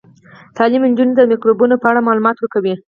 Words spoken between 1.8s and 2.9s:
په اړه معلومات ورکوي.